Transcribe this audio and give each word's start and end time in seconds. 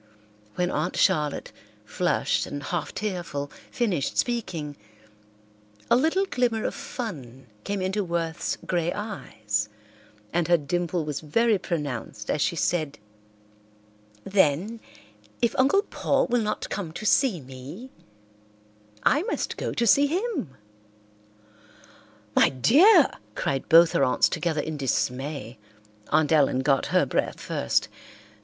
When 0.55 0.71
Aunt 0.71 0.97
Charlotte, 0.97 1.51
flushed 1.85 2.47
and 2.47 2.63
half 2.63 2.91
tearful, 2.91 3.51
finished 3.69 4.17
speaking, 4.17 4.75
a 5.91 5.95
little 5.95 6.25
glimmer 6.25 6.65
of 6.65 6.73
fun 6.73 7.45
came 7.63 7.83
into 7.83 8.03
Worth's 8.03 8.57
grey 8.65 8.91
eyes, 8.93 9.69
and 10.33 10.47
her 10.47 10.57
dimple 10.57 11.05
was 11.05 11.19
very 11.19 11.59
pronounced 11.59 12.31
as 12.31 12.41
she 12.41 12.55
said, 12.55 12.97
"Then, 14.23 14.79
if 15.39 15.53
Uncle 15.59 15.83
Paul 15.83 16.25
will 16.25 16.41
not 16.41 16.71
come 16.71 16.91
to 16.93 17.05
see 17.05 17.39
me, 17.39 17.91
I 19.03 19.21
must 19.21 19.55
go 19.55 19.71
to 19.71 19.85
see 19.85 20.07
him." 20.07 20.55
"My 22.35 22.49
dear!" 22.49 23.07
cried 23.35 23.69
both 23.69 23.91
her 23.91 24.03
aunts 24.03 24.29
together 24.29 24.61
in 24.61 24.77
dismay. 24.77 25.59
Aunt 26.09 26.31
Ellen 26.31 26.61
got 26.61 26.87
her 26.87 27.05
breath 27.05 27.39
first. 27.39 27.87